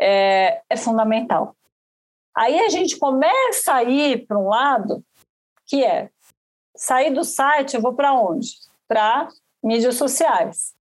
[0.00, 1.56] é, é fundamental.
[2.36, 5.02] Aí a gente começa a ir para um lado
[5.66, 6.08] que é
[6.78, 8.52] sair do site, eu vou para onde?
[8.86, 9.28] Para
[9.62, 10.72] mídias sociais.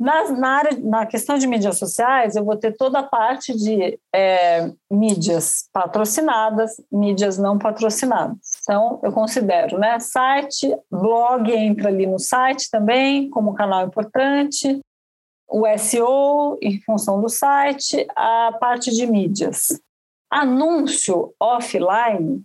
[0.00, 3.98] Na, na, área, na questão de mídias sociais, eu vou ter toda a parte de
[4.14, 8.38] é, mídias patrocinadas, mídias não patrocinadas.
[8.62, 9.98] Então, eu considero, né?
[9.98, 14.80] Site, blog entra ali no site também, como canal importante
[15.48, 19.80] o SEO em função do site, a parte de mídias.
[20.30, 22.42] Anúncio offline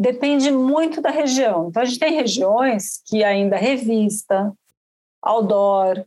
[0.00, 1.68] depende muito da região.
[1.68, 4.50] Então, a gente tem regiões que ainda revista,
[5.20, 6.06] outdoor.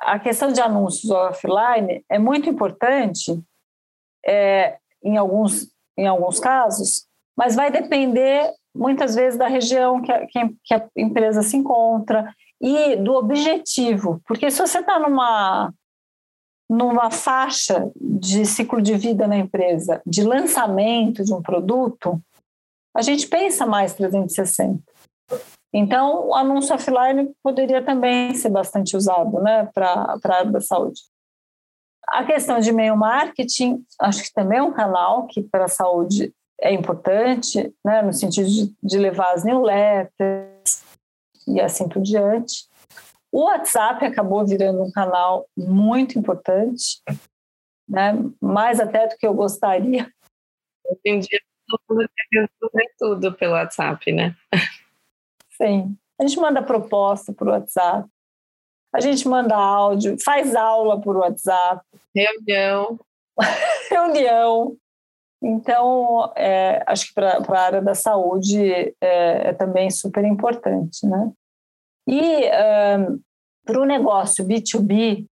[0.00, 3.40] A questão de anúncios offline é muito importante
[4.26, 10.26] é, em, alguns, em alguns casos, mas vai depender muitas vezes da região que a,
[10.26, 15.72] que a empresa se encontra e do objetivo, porque se você está numa
[16.70, 22.18] numa faixa de ciclo de vida na empresa, de lançamento de um produto,
[22.94, 24.82] a gente pensa mais 360.
[25.74, 31.00] Então, o anúncio offline poderia também ser bastante usado né, para a área da saúde.
[32.08, 36.34] A questão de e-mail marketing, acho que também é um canal que para a saúde
[36.60, 40.84] é importante, né, no sentido de, de levar as newsletters,
[41.46, 42.68] e assim por diante.
[43.30, 47.02] O WhatsApp acabou virando um canal muito importante,
[47.88, 48.12] né?
[48.40, 50.10] mais até do que eu gostaria.
[50.84, 50.98] Todo
[51.88, 54.34] mundo quer resolver tudo pelo WhatsApp, né?
[55.50, 55.96] Sim.
[56.20, 58.08] A gente manda proposta por WhatsApp,
[58.94, 61.82] a gente manda áudio, faz aula por WhatsApp.
[62.14, 63.00] Reunião.
[63.90, 64.76] Reunião.
[65.42, 71.32] Então, é, acho que para a área da saúde é, é, também super importante, né?
[72.06, 73.20] E um,
[73.64, 75.26] para o negócio B2B,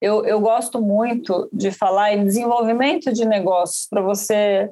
[0.00, 4.70] eu, eu gosto muito de falar em desenvolvimento de negócios, para você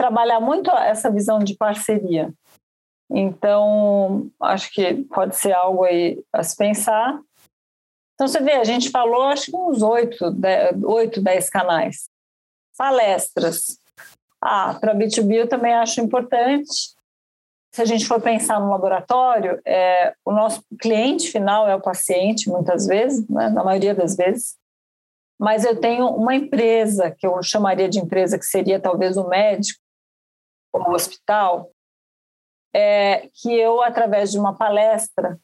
[0.00, 2.32] trabalhar muito essa visão de parceria.
[3.10, 7.20] Então, acho que pode ser algo aí a se pensar.
[8.14, 10.24] Então, você vê, a gente falou, acho que uns oito,
[10.84, 12.08] oito, dez canais.
[12.78, 13.78] Palestras.
[14.42, 16.94] Ah, para B2B eu também acho importante.
[17.74, 22.48] Se a gente for pensar no laboratório, é, o nosso cliente final é o paciente,
[22.48, 24.56] muitas vezes, né, na maioria das vezes.
[25.38, 29.80] Mas eu tenho uma empresa, que eu chamaria de empresa, que seria talvez o médico,
[30.72, 31.70] ou o hospital,
[32.74, 35.38] é, que eu, através de uma palestra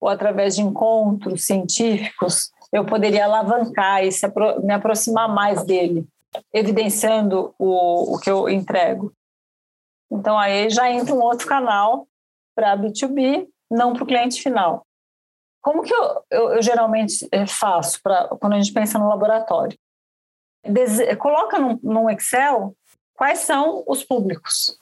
[0.00, 6.06] ou através de encontros científicos, eu poderia alavancar e apro me aproximar mais dele,
[6.52, 9.12] evidenciando o, o que eu entrego.
[10.10, 12.08] Então, aí já entra um outro canal
[12.54, 14.84] para B2B, não para o cliente final.
[15.62, 19.78] Como que eu, eu, eu geralmente eh, faço pra, quando a gente pensa no laboratório?
[21.18, 22.74] Coloca num, num Excel
[23.22, 24.76] quais são os públicos.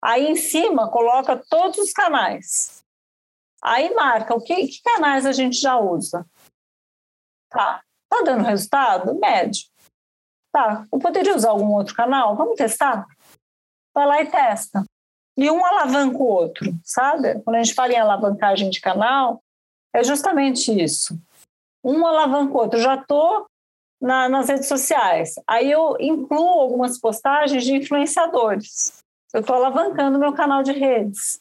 [0.00, 2.84] Aí em cima coloca todos os canais.
[3.60, 6.24] Aí marca o que, que canais a gente já usa.
[7.50, 7.82] Tá.
[8.08, 9.18] Tá dando resultado?
[9.18, 9.64] Médio.
[10.52, 10.86] Tá.
[10.92, 12.36] Eu poderia usar algum outro canal?
[12.36, 13.04] Vamos testar?
[13.92, 14.84] Vai lá e testa.
[15.36, 17.42] E um alavanca o outro, sabe?
[17.42, 19.42] Quando a gente fala em alavancagem de canal,
[19.92, 21.20] é justamente isso.
[21.82, 22.78] Um alavanca o outro.
[22.78, 23.48] Já estou
[24.04, 25.34] na, nas redes sociais.
[25.46, 31.40] Aí eu incluo algumas postagens de influenciadores eu estou alavancando meu canal de redes.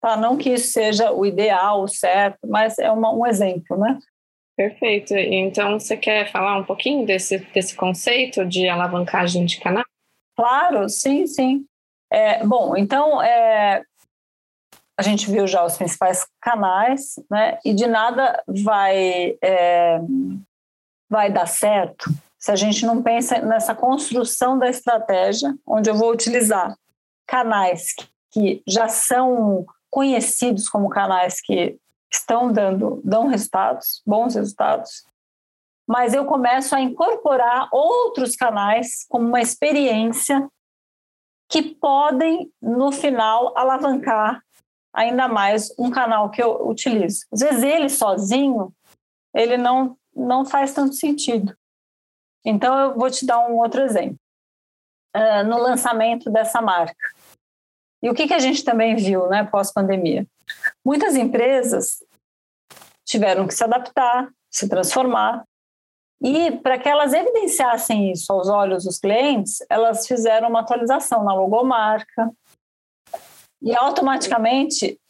[0.00, 0.16] Tá?
[0.16, 3.98] Não que isso seja o ideal, o certo, mas é uma, um exemplo, né?
[4.56, 5.14] Perfeito.
[5.14, 9.84] Então, você quer falar um pouquinho desse, desse conceito de alavancagem de canal?
[10.34, 11.66] Claro, sim, sim.
[12.10, 13.82] É, bom, então, é,
[14.98, 17.58] a gente viu já os principais canais, né?
[17.64, 20.00] E de nada vai, é,
[21.08, 26.12] vai dar certo se a gente não pensa nessa construção da estratégia onde eu vou
[26.12, 26.76] utilizar
[27.26, 27.94] canais
[28.30, 31.78] que já são conhecidos como canais que
[32.12, 35.04] estão dando dão resultados, bons resultados,
[35.86, 40.46] mas eu começo a incorporar outros canais como uma experiência
[41.48, 44.42] que podem no final alavancar
[44.92, 47.26] ainda mais um canal que eu utilizo.
[47.32, 48.72] Às vezes ele sozinho,
[49.34, 51.56] ele não não faz tanto sentido.
[52.44, 54.18] Então eu vou te dar um outro exemplo.
[55.16, 56.94] Uh, no lançamento dessa marca,
[58.02, 60.26] e o que, que a gente também viu né, pós-pandemia?
[60.84, 62.04] Muitas empresas
[63.04, 65.44] tiveram que se adaptar, se transformar.
[66.22, 71.34] E para que elas evidenciassem isso aos olhos dos clientes, elas fizeram uma atualização na
[71.34, 72.30] logomarca
[73.62, 75.00] e automaticamente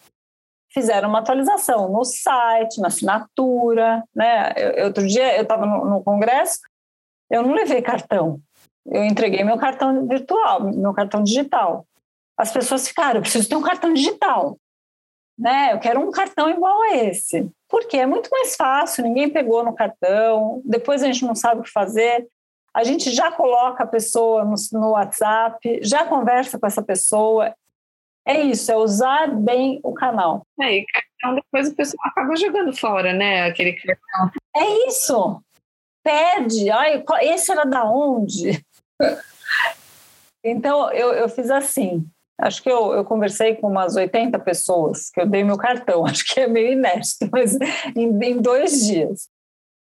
[0.72, 4.02] fizeram uma atualização no site, na assinatura.
[4.14, 4.52] Né?
[4.56, 6.58] Eu, outro dia eu estava no, no congresso,
[7.30, 8.40] eu não levei cartão,
[8.86, 11.86] eu entreguei meu cartão virtual, meu cartão digital
[12.38, 14.56] as pessoas ficaram, eu preciso ter um cartão digital.
[15.36, 15.72] Né?
[15.72, 17.50] Eu quero um cartão igual a esse.
[17.68, 21.64] Porque é muito mais fácil, ninguém pegou no cartão, depois a gente não sabe o
[21.64, 22.28] que fazer.
[22.72, 27.52] A gente já coloca a pessoa no, no WhatsApp, já conversa com essa pessoa.
[28.28, 30.46] É isso, é usar bem o canal.
[30.60, 30.86] É, e
[31.34, 33.46] depois o pessoal acaba jogando fora, né?
[33.46, 34.30] Aquele cartão.
[34.54, 35.42] É isso.
[36.04, 36.70] Pede.
[36.70, 38.62] Ai, esse era da onde?
[40.44, 42.06] Então, eu, eu fiz assim.
[42.40, 46.24] Acho que eu, eu conversei com umas 80 pessoas, que eu dei meu cartão, acho
[46.24, 47.58] que é meio inédito, mas
[47.96, 49.28] em, em dois dias.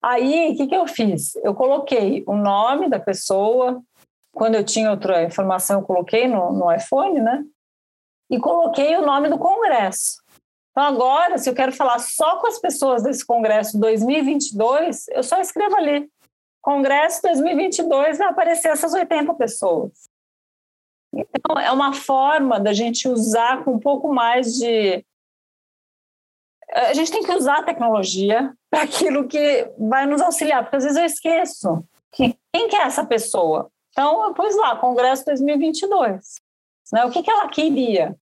[0.05, 1.35] Aí, o que, que eu fiz?
[1.37, 3.83] Eu coloquei o nome da pessoa,
[4.35, 7.43] quando eu tinha outra informação, eu coloquei no, no iPhone, né?
[8.33, 10.23] E coloquei o nome do congresso.
[10.71, 15.39] Então, agora, se eu quero falar só com as pessoas desse congresso 2022, eu só
[15.39, 16.11] escrevo ali.
[16.63, 20.09] Congresso 2022 vai aparecer essas 80 pessoas.
[21.13, 25.05] Então, é uma forma da gente usar com um pouco mais de.
[26.73, 30.85] A gente tem que usar a tecnologia para aquilo que vai nos auxiliar, porque às
[30.85, 31.85] vezes eu esqueço.
[32.11, 33.71] Quem que é essa pessoa?
[33.91, 36.41] Então, eu pus lá, Congresso 2022.
[36.95, 37.05] Né?
[37.05, 38.17] O que, que ela queria?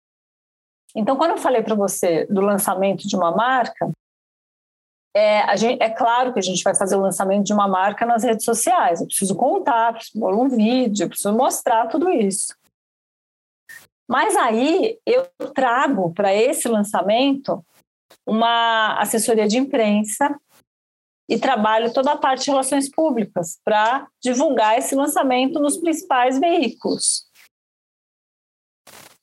[0.94, 3.90] Então, quando eu falei para você do lançamento de uma marca,
[5.14, 8.22] é, gente, é, claro que a gente vai fazer o lançamento de uma marca nas
[8.22, 9.00] redes sociais.
[9.00, 12.54] Eu preciso contar, preciso pôr um vídeo, preciso mostrar tudo isso.
[14.08, 17.64] Mas aí eu trago para esse lançamento
[18.26, 20.36] uma assessoria de imprensa
[21.28, 27.29] e trabalho toda a parte de relações públicas para divulgar esse lançamento nos principais veículos.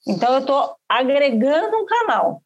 [0.08, 2.41] Então, eu estou agregando um canal.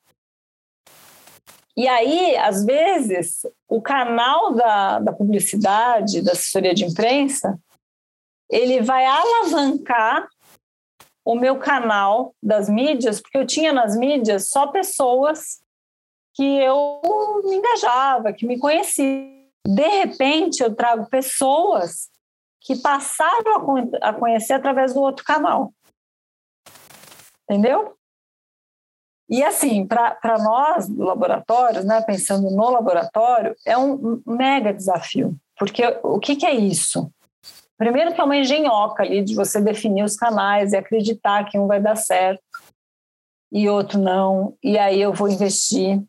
[1.78, 7.57] E aí, às vezes, o canal da, da publicidade, da assessoria de imprensa,
[8.49, 10.28] ele vai alavancar
[11.24, 15.62] o meu canal das mídias, porque eu tinha nas mídias só pessoas
[16.34, 17.01] que eu
[17.43, 19.30] me engajava, que me conheciam.
[19.66, 22.09] De repente, eu trago pessoas
[22.59, 25.74] que passaram a conhecer através do outro canal.
[27.52, 27.97] Entendeu?
[29.30, 35.84] E assim, para nós do laboratório, né, pensando no laboratório, é um mega desafio, porque
[36.02, 37.12] o que, que é isso?
[37.78, 41.68] Primeiro que é uma engenhoca ali de você definir os canais e acreditar que um
[41.68, 42.41] vai dar certo
[43.52, 46.02] e outro não, e aí eu vou investir.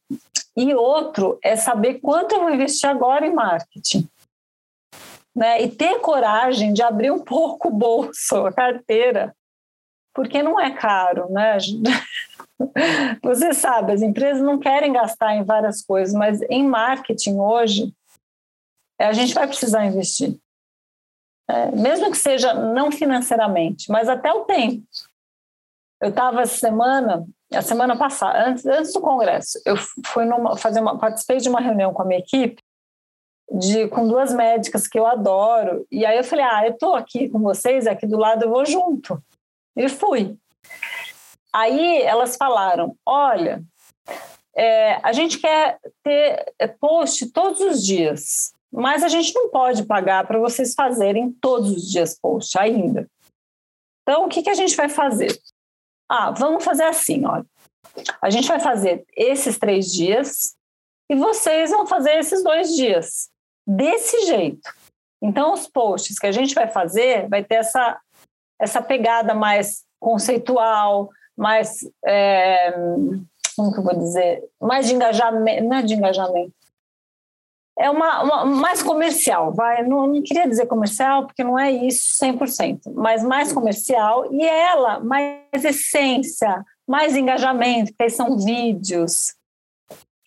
[0.57, 4.09] E outro é saber quanto eu vou investir agora em marketing.
[5.34, 5.62] Né?
[5.62, 9.34] E ter coragem de abrir um pouco o bolso, a carteira,
[10.14, 11.58] porque não é caro, né?
[13.22, 17.94] Você sabe, as empresas não querem gastar em várias coisas, mas em marketing hoje,
[19.00, 20.36] a gente vai precisar investir.
[21.48, 24.82] É, mesmo que seja não financeiramente, mas até o tempo.
[26.00, 30.98] Eu estava semana, a semana passada, antes, antes do congresso, eu fui numa, fazer uma,
[30.98, 32.62] participei de uma reunião com a minha equipe
[33.52, 35.86] de, com duas médicas que eu adoro.
[35.90, 38.64] E aí eu falei, ah, eu estou aqui com vocês, aqui do lado eu vou
[38.64, 39.22] junto.
[39.76, 40.36] E fui.
[41.52, 43.62] Aí elas falaram: olha,
[44.56, 49.84] é, a gente quer ter é, post todos os dias, mas a gente não pode
[49.84, 53.08] pagar para vocês fazerem todos os dias post ainda.
[54.02, 55.38] Então, o que, que a gente vai fazer?
[56.10, 57.46] Ah, vamos fazer assim, olha.
[58.20, 60.56] A gente vai fazer esses três dias
[61.10, 63.30] e vocês vão fazer esses dois dias.
[63.66, 64.68] Desse jeito.
[65.22, 68.00] Então, os posts que a gente vai fazer vai ter essa,
[68.62, 71.80] essa pegada mais conceitual, mais.
[72.06, 72.70] É,
[73.56, 74.42] como que eu vou dizer?
[74.60, 75.64] Mais de engajamento.
[75.64, 76.54] Não é de engajamento.
[77.76, 79.82] É uma, uma mais comercial, vai.
[79.82, 85.00] Não, não queria dizer comercial, porque não é isso 100%, mas mais comercial e ela
[85.00, 89.34] mais essência, mais engajamento, porque são vídeos.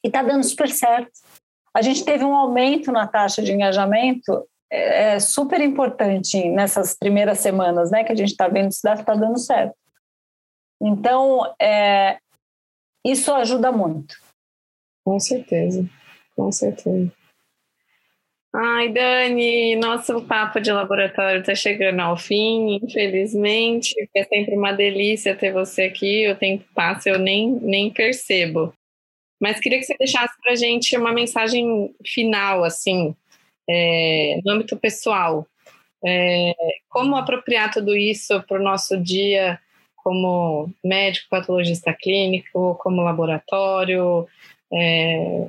[0.04, 1.12] E está dando super certo.
[1.74, 7.40] A gente teve um aumento na taxa de engajamento é, é super importante nessas primeiras
[7.40, 8.04] semanas, né?
[8.04, 9.76] Que a gente está vendo se está dando certo.
[10.82, 12.18] Então, é,
[13.06, 14.16] isso ajuda muito.
[15.04, 15.88] Com certeza,
[16.36, 17.12] com certeza.
[18.58, 23.94] Ai, Dani, nosso papo de laboratório está chegando ao fim, infelizmente.
[24.16, 26.26] É sempre uma delícia ter você aqui.
[26.30, 28.74] O tempo passa, eu nem, nem percebo.
[29.42, 33.14] Mas queria que você deixasse para a gente uma mensagem final, assim,
[33.70, 35.48] é, no âmbito pessoal.
[36.06, 36.54] É,
[36.90, 39.60] como apropriar tudo isso para o nosso dia
[39.98, 44.28] como médico, patologista clínico, como laboratório?
[44.72, 45.48] É,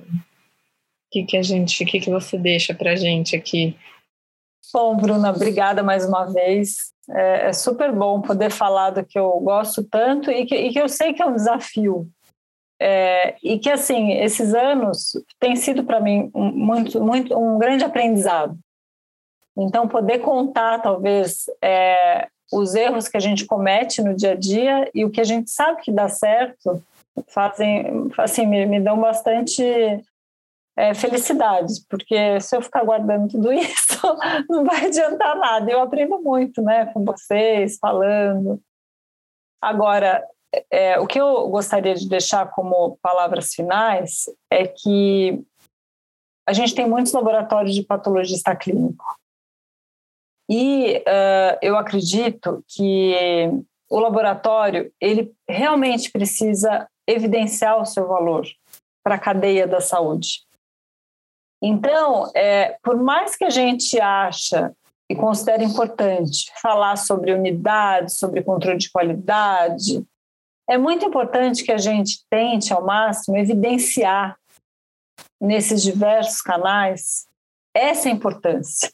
[1.11, 3.77] que, que a gente, que, que você deixa para a gente aqui?
[4.73, 6.93] Bom, Bruna, obrigada mais uma vez.
[7.09, 10.81] É, é, super bom poder falar do que eu gosto tanto e que, e que
[10.81, 12.11] eu sei que é um desafio.
[12.81, 17.85] É, e que, assim, esses anos têm sido para mim um, muito, muito, um grande
[17.85, 18.59] aprendizado.
[19.57, 24.91] Então, poder contar, talvez, é, os erros que a gente comete no dia a dia
[24.95, 26.83] e o que a gente sabe que dá certo
[27.29, 29.63] fazem assim me, me dão bastante
[30.77, 33.99] é, felicidades porque se eu ficar guardando tudo isso
[34.49, 38.61] não vai adiantar nada eu aprendo muito né com vocês falando
[39.61, 40.23] agora
[40.71, 45.45] é, o que eu gostaria de deixar como palavras finais é que
[46.49, 49.05] a gente tem muitos laboratórios de patologista clínico
[50.49, 53.49] e uh, eu acredito que
[53.91, 58.47] o laboratório ele realmente precisa evidenciar o seu valor
[59.03, 60.45] para a cadeia da saúde.
[61.63, 64.75] Então, é, por mais que a gente acha
[65.09, 70.05] e considere importante falar sobre unidade, sobre controle de qualidade,
[70.69, 74.37] é muito importante que a gente tente ao máximo evidenciar
[75.41, 77.27] nesses diversos canais
[77.75, 78.91] essa importância.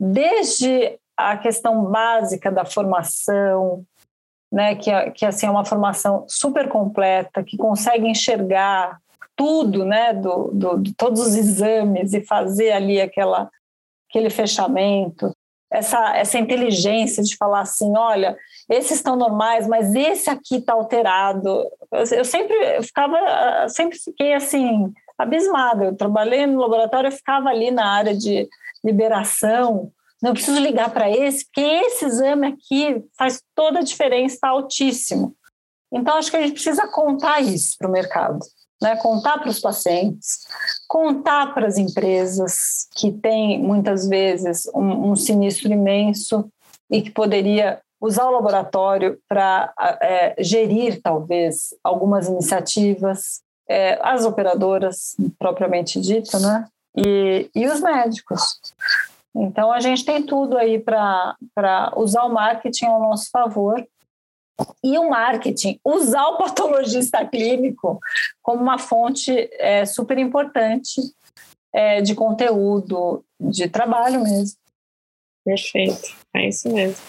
[0.00, 3.84] Desde a questão básica da formação,
[4.50, 8.98] né, que, é, que assim, é uma formação super completa, que consegue enxergar
[9.36, 13.50] tudo, né, do, do, de todos os exames e fazer ali aquela,
[14.08, 15.34] aquele fechamento,
[15.72, 18.36] essa, essa inteligência de falar assim, olha,
[18.68, 21.66] esses estão normais, mas esse aqui está alterado.
[21.90, 25.86] Eu, eu sempre eu ficava, sempre fiquei assim abismada.
[25.86, 28.46] Eu trabalhei no laboratório, eu ficava ali na área de
[28.84, 29.90] liberação.
[30.22, 35.34] Não preciso ligar para esse, porque esse exame aqui faz toda a diferença, está altíssimo.
[35.90, 38.38] Então, acho que a gente precisa contar isso para o mercado,
[38.82, 38.96] né?
[38.96, 40.40] contar para os pacientes,
[40.88, 46.50] contar para as empresas que têm, muitas vezes, um, um sinistro imenso
[46.90, 49.72] e que poderia usar o laboratório para
[50.02, 56.66] é, gerir, talvez, algumas iniciativas, é, as operadoras, propriamente dita, né?
[56.96, 58.60] E, e os médicos.
[59.34, 61.36] Então, a gente tem tudo aí para
[61.96, 63.82] usar o marketing ao nosso favor.
[64.84, 67.98] E o marketing, usar o patologista clínico
[68.42, 71.00] como uma fonte é, super importante
[71.72, 74.56] é, de conteúdo, de trabalho mesmo.
[75.44, 77.02] Perfeito, é isso mesmo.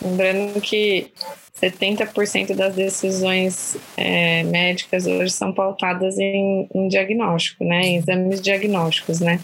[0.00, 1.12] Lembrando que
[1.60, 7.80] 70% das decisões é, médicas hoje são pautadas em, em, diagnóstico, né?
[7.82, 9.40] Em exames diagnósticos, né?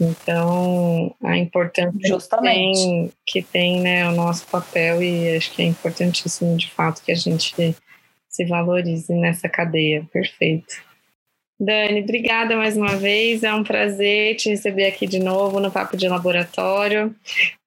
[0.00, 2.78] Então, a importância Justamente.
[2.78, 7.02] Que tem, que tem né, o nosso papel e acho que é importantíssimo, de fato,
[7.02, 7.76] que a gente
[8.28, 10.06] se valorize nessa cadeia.
[10.12, 10.90] Perfeito.
[11.60, 13.42] Dani, obrigada mais uma vez.
[13.42, 17.14] É um prazer te receber aqui de novo no Papo de Laboratório.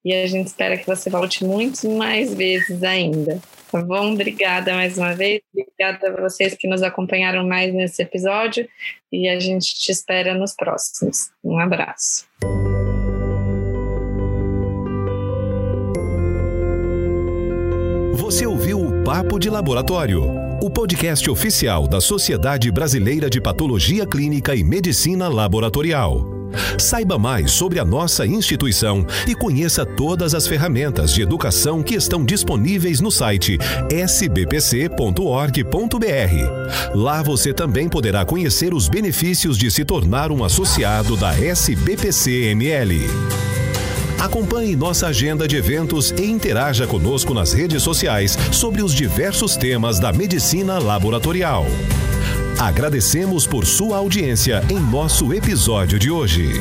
[0.04, 3.40] E a gente espera que você volte muitas mais vezes ainda.
[3.74, 4.12] Tá bom?
[4.12, 5.42] Obrigada mais uma vez.
[5.52, 8.68] Obrigada a vocês que nos acompanharam mais nesse episódio.
[9.10, 11.30] E a gente te espera nos próximos.
[11.42, 12.24] Um abraço.
[18.12, 24.54] Você ouviu o Papo de Laboratório o podcast oficial da Sociedade Brasileira de Patologia Clínica
[24.54, 26.33] e Medicina Laboratorial.
[26.78, 32.24] Saiba mais sobre a nossa instituição e conheça todas as ferramentas de educação que estão
[32.24, 33.58] disponíveis no site
[33.90, 34.94] sbpc.org.br.
[36.94, 43.08] Lá você também poderá conhecer os benefícios de se tornar um associado da SBPC-ML.
[44.24, 49.98] Acompanhe nossa agenda de eventos e interaja conosco nas redes sociais sobre os diversos temas
[49.98, 51.66] da medicina laboratorial.
[52.58, 56.52] Agradecemos por sua audiência em nosso episódio de hoje.